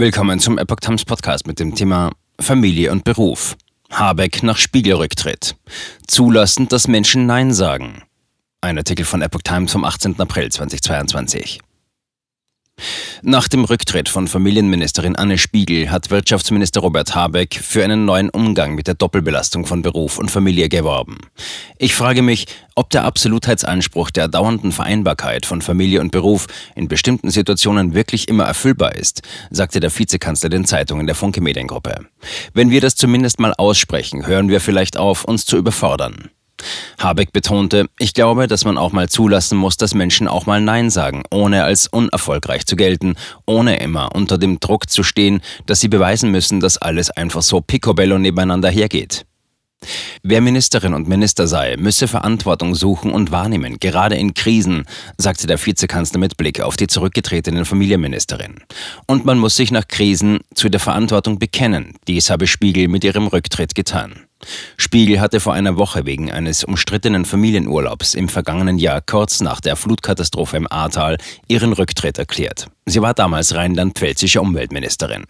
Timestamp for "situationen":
27.30-27.94